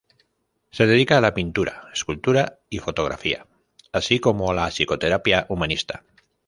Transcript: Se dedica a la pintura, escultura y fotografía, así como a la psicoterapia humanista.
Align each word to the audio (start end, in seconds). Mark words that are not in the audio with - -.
Se 0.71 0.87
dedica 0.87 1.19
a 1.19 1.21
la 1.21 1.35
pintura, 1.35 1.87
escultura 1.93 2.57
y 2.71 2.79
fotografía, 2.79 3.45
así 3.93 4.19
como 4.19 4.49
a 4.49 4.55
la 4.55 4.71
psicoterapia 4.71 5.45
humanista. 5.47 6.03